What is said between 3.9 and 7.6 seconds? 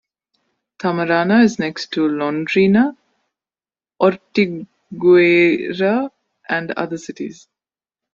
Ortigueira and other cities.